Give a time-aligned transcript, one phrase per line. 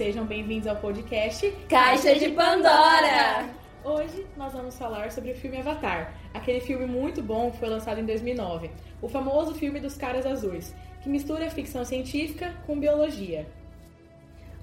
[0.00, 3.50] Sejam bem-vindos ao podcast Caixa de Pandora!
[3.84, 8.00] Hoje nós vamos falar sobre o filme Avatar, aquele filme muito bom que foi lançado
[8.00, 8.70] em 2009,
[9.02, 13.46] o famoso filme dos caras azuis, que mistura ficção científica com biologia.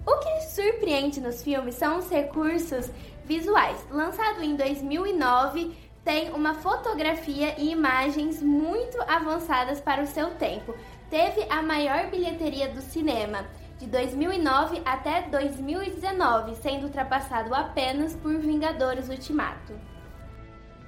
[0.07, 2.89] O que surpreende nos filmes são os recursos
[3.23, 3.85] visuais.
[3.91, 5.71] Lançado em 2009,
[6.03, 10.75] tem uma fotografia e imagens muito avançadas para o seu tempo.
[11.11, 13.45] Teve a maior bilheteria do cinema
[13.79, 19.73] de 2009 até 2019, sendo ultrapassado apenas por Vingadores Ultimato.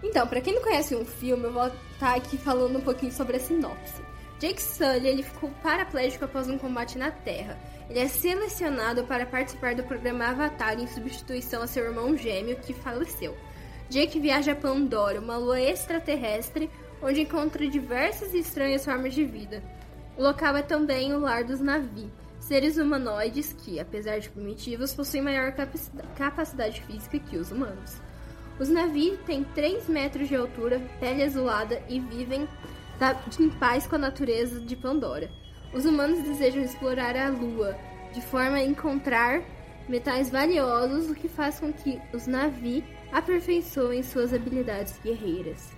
[0.01, 3.37] Então, para quem não conhece um filme, eu vou estar aqui falando um pouquinho sobre
[3.37, 4.01] a sinopse.
[4.39, 7.57] Jake Sully ele ficou paraplégico após um combate na Terra.
[7.89, 12.73] Ele é selecionado para participar do programa Avatar em substituição a seu irmão gêmeo que
[12.73, 13.35] faleceu.
[13.89, 16.69] Jake viaja a Pandora, uma lua extraterrestre,
[17.01, 19.61] onde encontra diversas e estranhas formas de vida.
[20.17, 22.09] O local é também o lar dos Navi,
[22.49, 25.53] seres humanoides que, apesar de primitivos, possuem maior
[26.15, 27.93] capacidade física que os humanos.
[28.59, 32.47] Os Navi têm 3 metros de altura, pele azulada e vivem
[33.39, 35.29] em paz com a natureza de Pandora.
[35.71, 37.77] Os humanos desejam explorar a Lua,
[38.15, 39.43] de forma a encontrar
[39.87, 45.69] metais valiosos, o que faz com que os Navi aperfeiçoem suas habilidades guerreiras.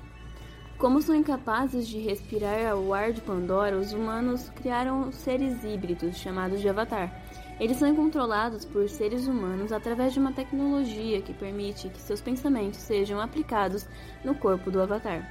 [0.82, 6.60] Como são incapazes de respirar o ar de Pandora, os humanos criaram seres híbridos chamados
[6.60, 7.22] de Avatar.
[7.60, 12.80] Eles são controlados por seres humanos através de uma tecnologia que permite que seus pensamentos
[12.80, 13.86] sejam aplicados
[14.24, 15.24] no corpo do Avatar.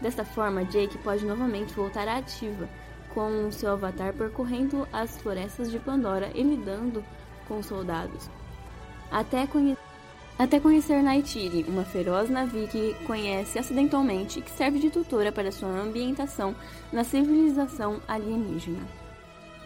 [0.00, 2.66] Desta forma, Jake pode novamente voltar à ativa,
[3.12, 7.04] com seu Avatar percorrendo as florestas de Pandora e lidando
[7.46, 8.30] com soldados.
[9.12, 9.83] Até conhecer
[10.38, 15.52] até conhecer Naitiri, uma feroz Navi que conhece acidentalmente e que serve de tutora para
[15.52, 16.54] sua ambientação
[16.92, 18.80] na civilização alienígena.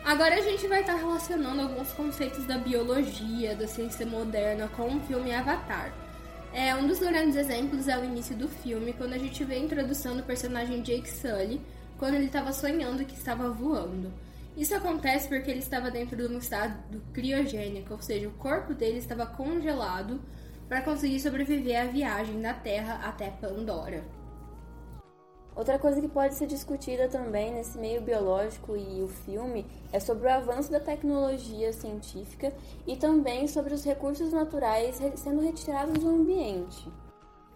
[0.05, 5.01] Agora a gente vai estar relacionando alguns conceitos da biologia, da ciência moderna com o
[5.01, 5.93] filme Avatar.
[6.53, 9.59] É, um dos grandes exemplos é o início do filme, quando a gente vê a
[9.59, 11.61] introdução do personagem Jake Sully,
[11.99, 14.12] quando ele estava sonhando que estava voando.
[14.57, 18.99] Isso acontece porque ele estava dentro de um estado criogênico, ou seja, o corpo dele
[18.99, 20.21] estava congelado
[20.69, 24.05] para conseguir sobreviver à viagem da Terra até Pandora.
[25.56, 30.28] Outra coisa que pode ser discutida também nesse meio biológico e o filme é sobre
[30.28, 32.53] o avanço da tecnologia científica
[32.87, 36.89] e também sobre os recursos naturais sendo retirados do ambiente.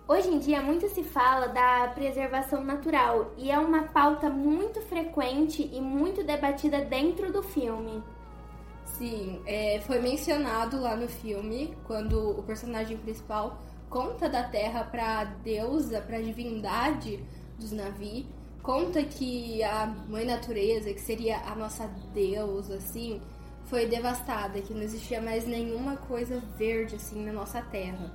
[0.08, 5.70] Hoje em dia muito se fala da preservação natural e é uma pauta muito frequente
[5.72, 8.02] e muito debatida dentro do filme.
[9.02, 13.58] Sim, é, foi mencionado lá no filme quando o personagem principal
[13.90, 17.18] conta da Terra para deusa, para divindade
[17.58, 18.28] dos Navi,
[18.62, 23.20] conta que a mãe natureza, que seria a nossa deusa, assim,
[23.64, 28.08] foi devastada, que não existia mais nenhuma coisa verde assim na nossa Terra.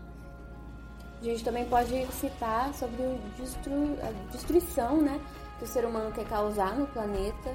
[1.20, 5.20] A gente também pode citar sobre a destruição, né,
[5.58, 7.54] que o ser humano quer causar no planeta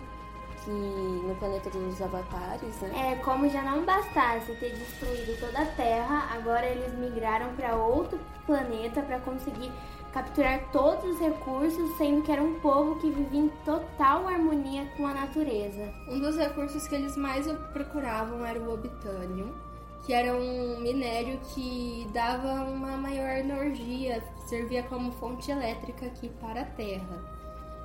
[0.65, 3.13] que no planeta dos avatares, né?
[3.13, 8.19] É, como já não bastasse ter destruído toda a Terra, agora eles migraram para outro
[8.47, 9.71] planeta para conseguir
[10.13, 15.07] capturar todos os recursos, sendo que era um povo que vivia em total harmonia com
[15.07, 15.93] a natureza.
[16.09, 19.55] Um dos recursos que eles mais procuravam era o obitânio,
[20.03, 26.61] que era um minério que dava uma maior energia, servia como fonte elétrica aqui para
[26.61, 27.42] a Terra.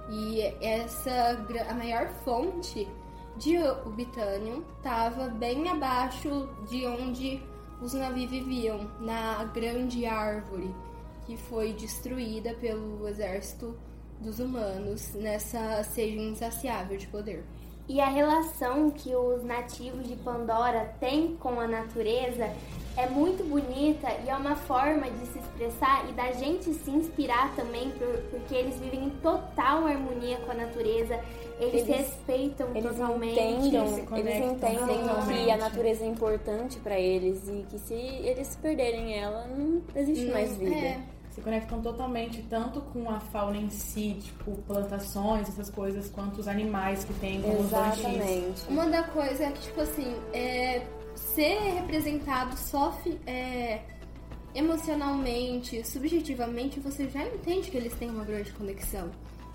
[0.10, 1.38] E essa
[1.70, 2.88] a maior fonte
[3.38, 7.44] de Ubitânium estava bem abaixo de onde
[7.82, 10.74] os navios viviam, na grande árvore
[11.26, 13.78] que foi destruída pelo exército
[14.20, 17.44] dos humanos nessa sede insaciável de poder.
[17.90, 22.52] E a relação que os nativos de Pandora têm com a natureza
[22.98, 27.56] é muito bonita e é uma forma de se expressar e da gente se inspirar
[27.56, 27.94] também,
[28.32, 31.18] porque eles vivem em total harmonia com a natureza,
[31.60, 33.40] eles, eles respeitam eles totalmente.
[33.40, 33.86] Entendam,
[34.18, 39.46] eles entendem que a natureza é importante para eles e que se eles perderem ela,
[39.48, 40.76] não existe não, mais vida.
[40.76, 46.40] É se conectam totalmente tanto com a fauna em si, tipo plantações, essas coisas, quanto
[46.40, 48.64] os animais que tem como Exatamente.
[48.68, 52.92] Uma da coisa é que, tipo assim, é, ser representado só
[53.28, 53.82] é,
[54.56, 59.12] emocionalmente, subjetivamente, você já entende que eles têm uma grande conexão.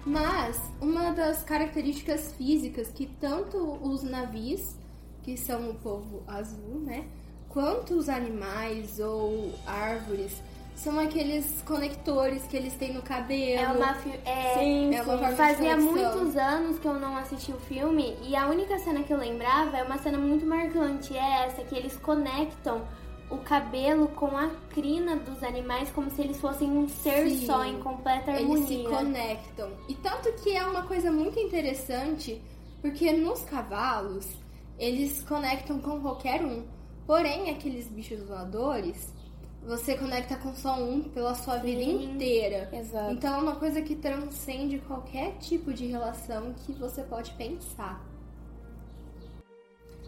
[0.06, 4.76] Mas uma das características físicas que tanto os navios,
[5.24, 7.06] que são o povo azul, né,
[7.48, 10.40] quanto os animais ou árvores
[10.74, 13.60] São aqueles conectores que eles têm no cabelo.
[13.60, 17.58] É uma é, Sim, É uma de Fazia muitos anos que eu não assisti o
[17.60, 21.62] filme e a única cena que eu lembrava é uma cena muito marcante, é essa
[21.62, 22.82] que eles conectam
[23.30, 27.46] o cabelo com a crina dos animais como se eles fossem um ser Sim.
[27.46, 28.88] só em completa Eles se harmonia.
[28.90, 29.70] conectam.
[29.88, 32.42] E tanto que é uma coisa muito interessante,
[32.82, 34.26] porque nos cavalos
[34.78, 36.64] eles conectam com qualquer um.
[37.06, 39.12] Porém, aqueles bichos voadores,
[39.66, 42.14] você conecta com só um pela sua vida Sim.
[42.14, 42.68] inteira.
[42.72, 43.12] Exato.
[43.12, 48.04] Então é uma coisa que transcende qualquer tipo de relação que você pode pensar.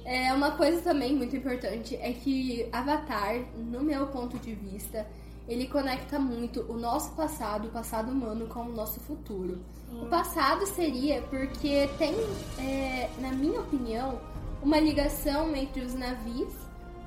[0.04, 5.06] É uma coisa também muito importante é que Avatar, no meu ponto de vista,
[5.48, 9.64] ele conecta muito o nosso passado, o passado humano, com o nosso futuro.
[9.92, 12.14] O passado seria porque tem,
[12.58, 14.20] é, na minha opinião,
[14.62, 16.52] uma ligação entre os navios,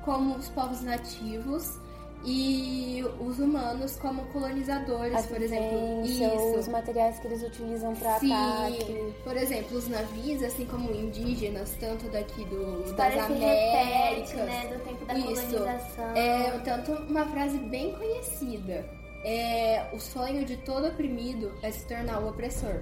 [0.05, 1.77] como os povos nativos,
[2.25, 6.03] e os humanos como colonizadores, por exemplo.
[6.03, 6.59] Isso.
[6.59, 9.13] os materiais que eles utilizam para Sim, ataque.
[9.23, 14.83] por exemplo, os navios, assim como indígenas, tanto daqui do, das Américas, repete, né, do
[14.83, 15.25] tempo da Isso.
[15.27, 16.15] colonização.
[16.15, 18.85] é tanto uma frase bem conhecida.
[19.23, 22.81] É, o sonho de todo oprimido é se tornar o opressor.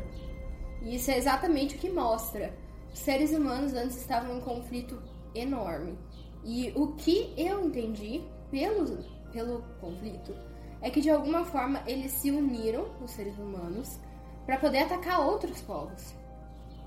[0.82, 2.54] E isso é exatamente o que mostra.
[2.94, 5.02] Os seres humanos antes estavam em um conflito
[5.34, 5.98] enorme.
[6.44, 9.00] E o que eu entendi pelo,
[9.36, 10.34] pelo conflito
[10.82, 14.00] é que de alguma forma eles se uniram, os seres humanos,
[14.46, 16.14] para poder atacar outros povos.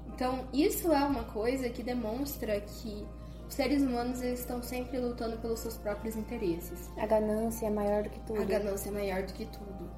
[0.07, 3.07] Então, isso é uma coisa que demonstra que
[3.47, 6.91] os seres humanos eles estão sempre lutando pelos seus próprios interesses.
[6.97, 8.41] A ganância é maior do que tudo.
[8.41, 9.91] A ganância é maior do que tudo.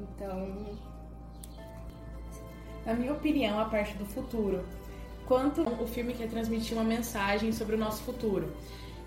[0.00, 0.78] Então,
[2.84, 4.64] Na minha opinião, a parte do futuro,
[5.26, 8.52] quanto o filme quer transmitir uma mensagem sobre o nosso futuro.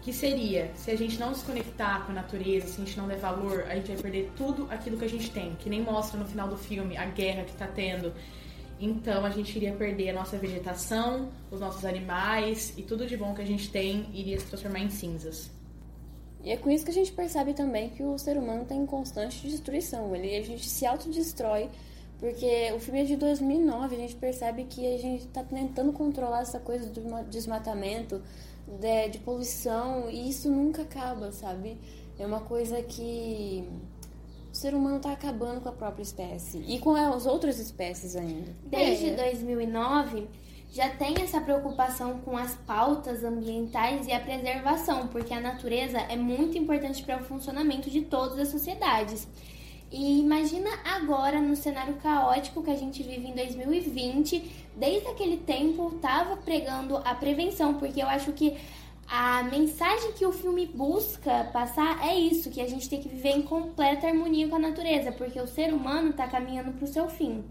[0.02, 3.08] Que seria, se a gente não se conectar com a natureza, se a gente não
[3.08, 6.18] der valor, a gente vai perder tudo aquilo que a gente tem, que nem mostra
[6.18, 8.14] no final do filme a guerra que tá tendo.
[8.80, 13.34] Então a gente iria perder a nossa vegetação, os nossos animais e tudo de bom
[13.36, 15.52] que a gente tem iria se transformar em cinzas.
[16.42, 18.86] E é com isso que a gente percebe também que o ser humano está em
[18.86, 20.16] constante destruição.
[20.16, 21.70] Ele, a gente se autodestrói,
[22.18, 26.44] porque o filme é de 2009, a gente percebe que a gente está tentando controlar
[26.44, 28.22] essa coisa do ma- desmatamento,
[28.80, 31.78] de, de poluição, e isso nunca acaba, sabe?
[32.18, 33.68] É uma coisa que
[34.52, 38.54] o ser humano está acabando com a própria espécie e com as outras espécies ainda.
[38.66, 39.16] Desde É.
[39.16, 40.28] 2009
[40.72, 46.16] já tem essa preocupação com as pautas ambientais e a preservação, porque a natureza é
[46.16, 49.28] muito importante para o funcionamento de todas as sociedades.
[49.92, 55.92] E imagina agora no cenário caótico que a gente vive em 2020, desde aquele tempo
[56.00, 58.56] tava pregando a prevenção, porque eu acho que
[59.08, 63.32] a mensagem que o filme busca passar é isso, que a gente tem que viver
[63.32, 67.10] em completa harmonia com a natureza, porque o ser humano está caminhando para o seu
[67.10, 67.44] fim.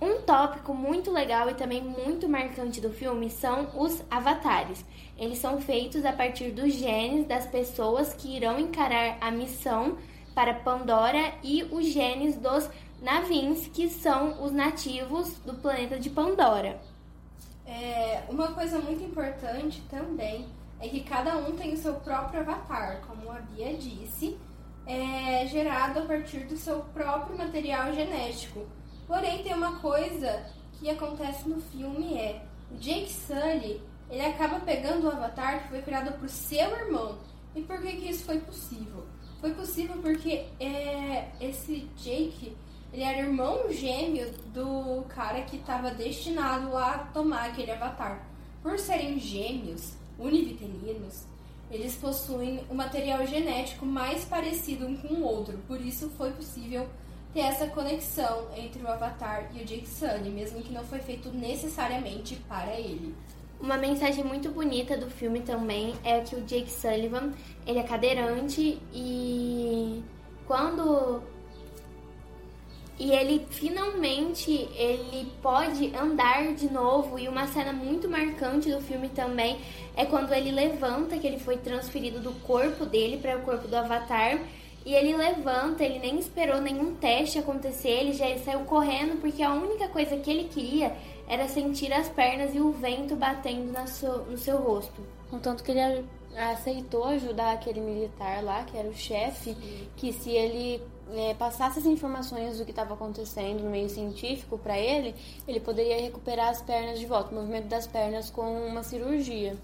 [0.00, 4.84] Um tópico muito legal e também muito marcante do filme são os avatares.
[5.16, 9.96] Eles são feitos a partir dos genes das pessoas que irão encarar a missão
[10.38, 12.70] para Pandora e os genes dos
[13.02, 16.80] Navins, que são os nativos do planeta de Pandora.
[17.66, 20.46] É, uma coisa muito importante também
[20.78, 24.38] é que cada um tem o seu próprio avatar, como a Bia disse,
[24.86, 28.64] é gerado a partir do seu próprio material genético.
[29.08, 35.08] Porém, tem uma coisa que acontece no filme é o Jake Sully ele acaba pegando
[35.08, 37.18] o avatar que foi criado por seu irmão.
[37.56, 39.04] E por que, que isso foi possível?
[39.40, 42.56] Foi possível porque é, esse Jake
[42.92, 48.26] ele era irmão gêmeo do cara que estava destinado a tomar aquele avatar.
[48.62, 51.24] Por serem gêmeos, univitelinos,
[51.70, 55.58] eles possuem o material genético mais parecido um com o outro.
[55.68, 56.88] Por isso foi possível
[57.32, 61.30] ter essa conexão entre o avatar e o Jake Sully, mesmo que não foi feito
[61.30, 63.14] necessariamente para ele.
[63.60, 67.32] Uma mensagem muito bonita do filme também é que o Jake Sullivan,
[67.66, 70.02] ele é cadeirante e
[70.46, 71.22] quando
[72.98, 77.18] e ele finalmente ele pode andar de novo.
[77.18, 79.58] E uma cena muito marcante do filme também
[79.96, 83.76] é quando ele levanta que ele foi transferido do corpo dele para o corpo do
[83.76, 84.40] Avatar.
[84.84, 89.52] E ele levanta, ele nem esperou nenhum teste acontecer, ele já saiu correndo porque a
[89.52, 90.96] única coisa que ele queria
[91.28, 95.02] era sentir as pernas e o vento batendo na seu, no seu rosto.
[95.30, 96.04] Contanto que ele
[96.36, 99.54] aceitou ajudar aquele militar lá, que era o chefe,
[99.96, 100.82] que se ele
[101.12, 105.14] é, passasse as informações do que estava acontecendo no meio científico para ele,
[105.46, 109.56] ele poderia recuperar as pernas de volta, o movimento das pernas com uma cirurgia.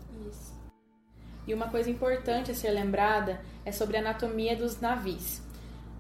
[1.47, 5.43] E uma coisa importante a ser lembrada é sobre a anatomia dos navios.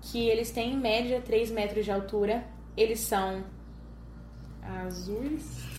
[0.06, 2.44] que eles têm em média 3 metros de altura.
[2.76, 3.42] Eles são
[4.64, 5.78] azuis.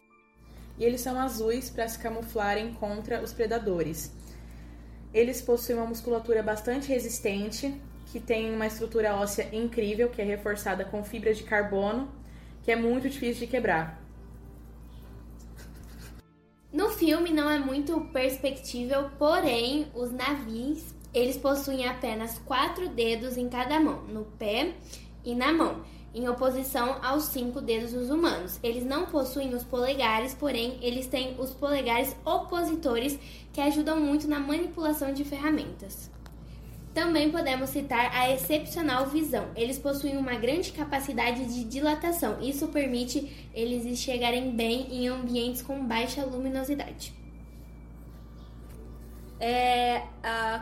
[0.77, 4.11] E eles são azuis para se camuflarem contra os predadores.
[5.13, 7.73] Eles possuem uma musculatura bastante resistente,
[8.11, 12.09] que tem uma estrutura óssea incrível, que é reforçada com fibras de carbono,
[12.63, 14.01] que é muito difícil de quebrar.
[16.71, 23.47] No filme não é muito perspectível, porém os navios eles possuem apenas quatro dedos em
[23.47, 24.73] cada mão, no pé
[25.23, 28.57] e na mão, em oposição aos cinco dedos dos humanos.
[28.63, 33.19] Eles não possuem os polegares, porém eles têm os polegares opositores
[33.51, 36.09] que ajudam muito na manipulação de ferramentas.
[36.93, 39.49] Também podemos citar a excepcional visão.
[39.53, 42.41] Eles possuem uma grande capacidade de dilatação.
[42.41, 47.13] Isso permite eles chegarem bem em ambientes com baixa luminosidade.
[49.37, 50.03] É,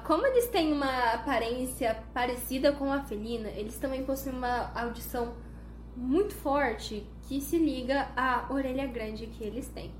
[0.07, 5.35] como eles têm uma aparência parecida com a felina, eles também possuem uma audição
[5.95, 9.91] muito forte que se liga à orelha grande que eles têm.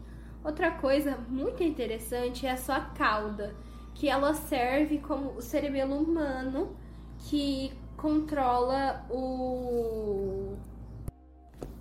[0.44, 3.56] Outra coisa muito interessante é a sua cauda
[3.94, 6.76] que ela serve como o cerebelo humano
[7.20, 10.58] que controla o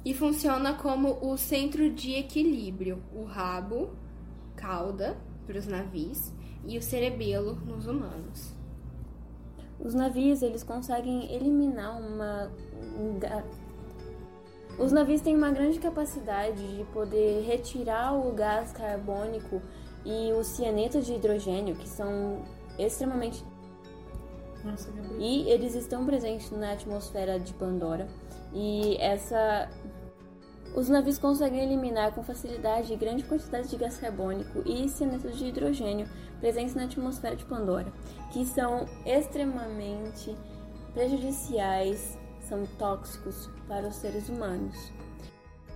[0.04, 3.90] e funciona como o centro de equilíbrio, o rabo,
[4.56, 5.16] cauda
[5.46, 6.32] para os navios
[6.66, 8.52] e o cerebelo nos humanos.
[9.78, 12.50] Os navios eles conseguem eliminar uma
[14.78, 19.60] os navios têm uma grande capacidade de poder retirar o gás carbônico
[20.04, 22.42] e o cianeto de hidrogênio, que são
[22.78, 23.44] extremamente.
[24.64, 24.88] Nossa,
[25.18, 28.08] e eles estão presentes na atmosfera de Pandora.
[28.52, 29.68] E essa.
[30.74, 36.08] Os navios conseguem eliminar com facilidade grande quantidade de gás carbônico e cianeto de hidrogênio
[36.40, 37.92] presentes na atmosfera de Pandora,
[38.32, 40.34] que são extremamente
[40.94, 42.18] prejudiciais,
[42.48, 44.92] são tóxicos para os seres humanos.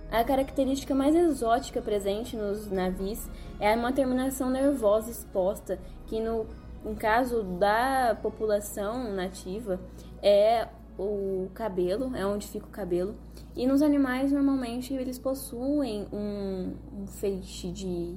[0.09, 3.27] A característica mais exótica presente nos navios
[3.59, 6.45] é uma terminação nervosa exposta, que no,
[6.83, 9.79] no caso da população nativa
[10.21, 13.15] é o cabelo, é onde fica o cabelo.
[13.55, 18.15] E nos animais, normalmente, eles possuem um, um feixe de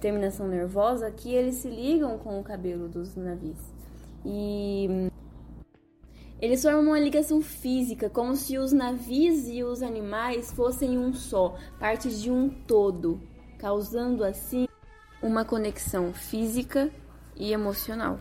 [0.00, 3.58] terminação nervosa que eles se ligam com o cabelo dos navios.
[4.24, 5.08] E
[6.46, 11.56] eles formam uma ligação física, como se os navios e os animais fossem um só,
[11.76, 13.20] partes de um todo,
[13.58, 14.68] causando assim
[15.20, 16.88] uma conexão física
[17.34, 18.20] e emocional.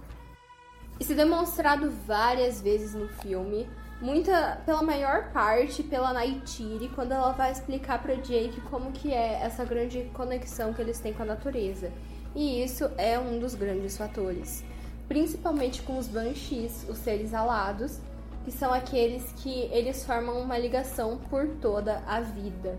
[1.00, 3.70] Isso é demonstrado várias vezes no filme,
[4.02, 9.40] muita pela maior parte pela Naitiri, quando ela vai explicar para Jake como que é
[9.44, 11.92] essa grande conexão que eles têm com a natureza.
[12.34, 14.64] E isso é um dos grandes fatores
[15.08, 18.00] principalmente com os banshees, os seres alados,
[18.46, 22.78] que são aqueles que eles formam uma ligação por toda a vida.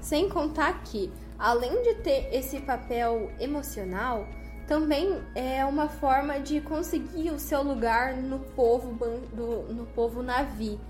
[0.00, 4.26] Sem contar que, além de ter esse papel emocional,
[4.66, 8.92] também é uma forma de conseguir o seu lugar no povo
[9.34, 10.80] do, no povo Navi,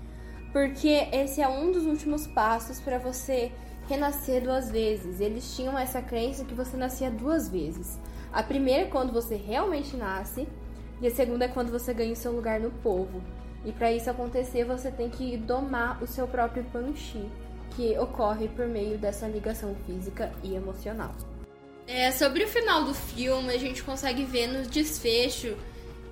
[0.53, 3.51] porque esse é um dos últimos passos para você
[3.89, 5.19] renascer duas vezes.
[5.19, 7.99] Eles tinham essa crença que você nascia duas vezes.
[8.31, 10.47] A primeira é quando você realmente nasce,
[11.01, 13.21] e a segunda é quando você ganha o seu lugar no povo.
[13.65, 17.29] E para isso acontecer, você tem que domar o seu próprio Panchi,
[17.75, 21.13] que ocorre por meio dessa ligação física e emocional.
[21.87, 25.57] É, sobre o final do filme, a gente consegue ver no desfecho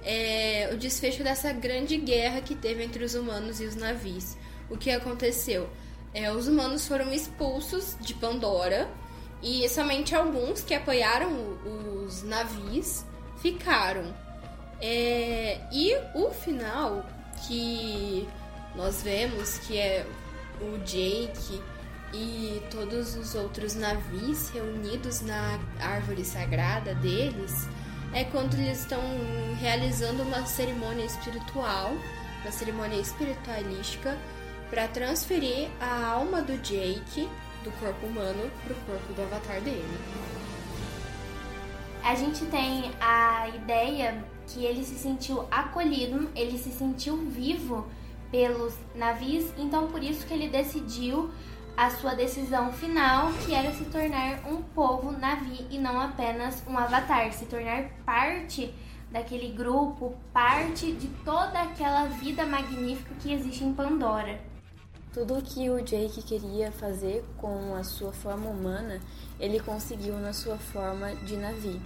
[0.03, 4.37] é, o desfecho dessa grande guerra que teve entre os humanos e os navios.
[4.69, 5.69] O que aconteceu?
[6.13, 8.89] É, os humanos foram expulsos de Pandora
[9.43, 11.29] e somente alguns que apoiaram
[12.05, 13.03] os navios
[13.41, 14.15] ficaram.
[14.79, 17.05] É, e o final
[17.45, 18.27] que
[18.75, 20.05] nós vemos que é
[20.61, 21.61] o Jake
[22.13, 27.67] e todos os outros navios reunidos na árvore sagrada deles
[28.13, 29.01] é quando eles estão
[29.59, 31.93] realizando uma cerimônia espiritual,
[32.41, 34.17] uma cerimônia espiritualística
[34.69, 37.29] para transferir a alma do Jake
[37.63, 39.99] do corpo humano para o corpo do avatar dele.
[42.03, 47.85] A gente tem a ideia que ele se sentiu acolhido, ele se sentiu vivo
[48.31, 51.29] pelos navios, então por isso que ele decidiu
[51.75, 56.75] a sua decisão final, que era se tornar um povo navi e não apenas um
[56.77, 58.73] avatar, se tornar parte
[59.11, 64.39] daquele grupo, parte de toda aquela vida magnífica que existe em Pandora.
[65.13, 68.99] Tudo o que o Jake queria fazer com a sua forma humana,
[69.39, 71.79] ele conseguiu na sua forma de navio.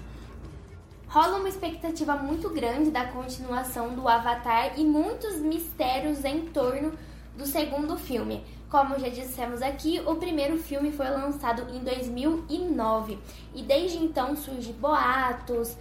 [1.12, 6.98] Rola uma expectativa muito grande da continuação do Avatar e muitos mistérios em torno
[7.36, 8.41] do segundo filme.
[8.70, 13.20] Como já dissemos aqui, o primeiro filme foi lançado em 2009
[13.53, 15.75] e desde então surgem boatos,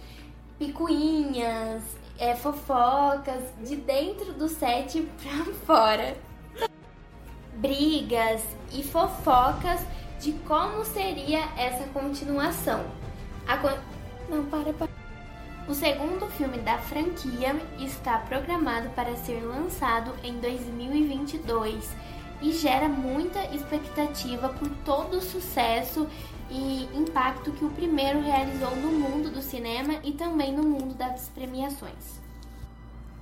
[0.59, 1.81] picuinhas,
[2.19, 6.17] é, fofocas de dentro do set pra fora.
[7.55, 9.79] Brigas e fofocas
[10.19, 12.85] de como seria essa continuação.
[13.47, 13.69] A con...
[14.29, 14.90] Não, para, para.
[15.71, 21.89] O segundo filme da franquia está programado para ser lançado em 2022
[22.41, 26.09] e gera muita expectativa por todo o sucesso
[26.49, 31.29] e impacto que o primeiro realizou no mundo do cinema e também no mundo das
[31.29, 32.19] premiações.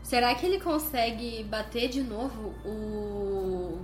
[0.01, 3.79] Será que ele consegue bater de novo o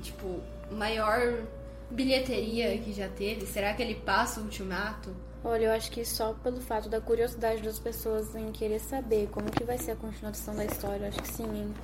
[0.00, 0.40] tipo
[0.70, 1.42] maior
[1.90, 3.46] bilheteria que já teve?
[3.46, 5.14] Será que ele passa o ultimato?
[5.42, 9.50] Olha, eu acho que só pelo fato da curiosidade das pessoas em querer saber como
[9.50, 11.44] que vai ser a continuação da história, eu acho que sim.
[11.44, 11.74] Hein?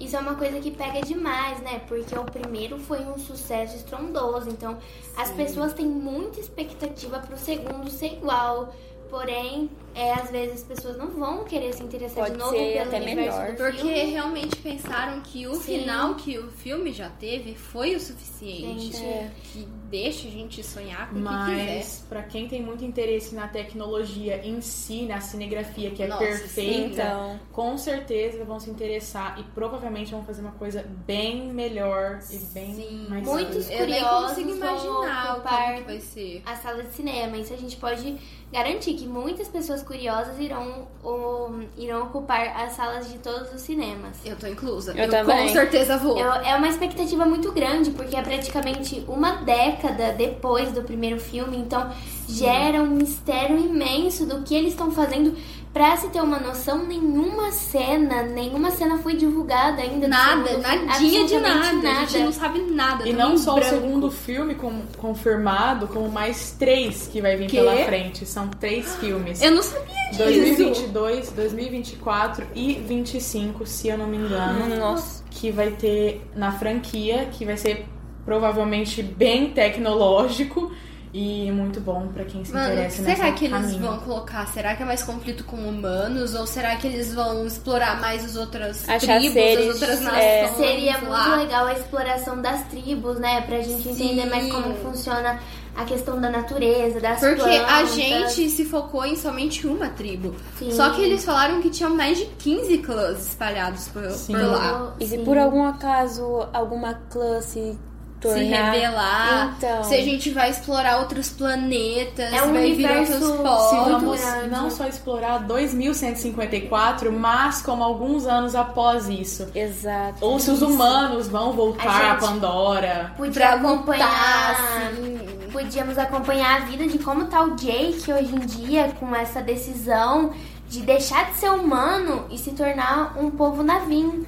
[0.00, 1.80] Isso é uma coisa que pega demais, né?
[1.86, 4.78] Porque o primeiro foi um sucesso estrondoso, então
[5.16, 8.74] as pessoas têm muita expectativa pro segundo ser igual.
[9.08, 12.72] Porém, é, às vezes as pessoas não vão querer se interessar Pode de novo ser
[12.74, 13.50] pelo até universo melhor.
[13.52, 14.04] do Porque filme.
[14.12, 15.80] realmente pensaram que o Sim.
[15.80, 18.92] final que o filme já teve foi o suficiente.
[18.92, 19.04] Gente.
[19.04, 19.30] É.
[19.52, 23.48] Que deixa a gente sonhar com o que Mas pra quem tem muito interesse na
[23.48, 29.38] tecnologia em si, na cinegrafia que é Nossa, perfeita, Então, com certeza vão se interessar
[29.40, 33.06] e provavelmente vão fazer uma coisa bem melhor e bem Sim.
[33.08, 33.70] mais Muitos.
[33.70, 36.42] Eu nem consigo imaginar como que vai ser.
[36.44, 37.36] a sala de cinema.
[37.36, 38.16] Isso a gente pode
[38.52, 44.18] garantir que muitas pessoas curiosas irão, o- irão ocupar as salas de todos os cinemas.
[44.24, 44.92] Eu tô inclusa.
[44.96, 45.46] Eu também.
[45.48, 46.18] com certeza vou.
[46.18, 51.56] Eu- é uma expectativa muito grande, porque é praticamente uma década depois do primeiro filme,
[51.56, 51.90] então
[52.28, 55.34] gera um mistério imenso do que eles estão fazendo.
[55.72, 60.08] Pra se ter uma noção, nenhuma cena, nenhuma cena foi divulgada ainda.
[60.08, 61.54] Nada, nadinha de nada.
[61.60, 63.08] Absolutamente A gente não sabe nada.
[63.08, 63.70] E tá não só o branco.
[63.74, 67.58] segundo filme com- confirmado, como mais três que vai vir Quê?
[67.58, 68.24] pela frente.
[68.26, 69.40] São três filmes.
[69.42, 70.18] Eu não sabia disso.
[70.24, 74.74] 2022, 2024 e 25, se eu não me engano.
[74.76, 75.22] nossa.
[75.30, 77.84] Que vai ter na franquia, que vai ser
[78.24, 80.72] provavelmente bem tecnológico
[81.18, 83.80] e muito bom pra quem se Mano, interessa será nessa que eles caminho.
[83.80, 84.46] vão colocar?
[84.48, 86.34] Será que é mais conflito com humanos?
[86.34, 90.42] Ou será que eles vão explorar mais as outras Achar tribos, seres, as outras é.
[90.42, 90.56] nações?
[90.56, 91.36] Seria muito lá?
[91.36, 93.40] legal a exploração das tribos, né?
[93.40, 94.28] Pra gente entender Sim.
[94.30, 95.40] mais como funciona
[95.74, 97.94] a questão da natureza, das Porque a plantas.
[97.94, 100.34] gente se focou em somente uma tribo.
[100.58, 100.70] Sim.
[100.72, 104.32] Só que eles falaram que tinham mais de 15 clãs espalhados por, Sim.
[104.34, 104.94] por lá.
[105.00, 105.24] E se Sim.
[105.24, 107.78] por algum acaso alguma classe
[108.20, 108.38] tornar...
[108.38, 109.54] Se revelar.
[109.58, 109.84] Então.
[109.84, 113.36] Se a gente vai explorar outros planetas, É um vai vir universo outros Se
[113.76, 113.92] povos.
[113.92, 114.48] vamos grande.
[114.50, 119.46] não só explorar 2154, mas como alguns anos após isso.
[119.54, 120.24] Exato.
[120.24, 123.12] Ou se os humanos vão voltar A Pandora.
[123.16, 124.50] Podia Pra acompanhar.
[124.90, 125.18] assim.
[125.52, 130.30] Podíamos acompanhar a vida de como tá o Jake hoje em dia com essa decisão
[130.68, 134.26] de deixar de ser humano e se tornar um povo navim.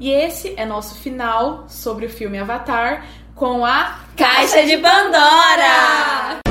[0.00, 6.49] E esse é nosso final sobre o filme Avatar com a Caixa de Pandora!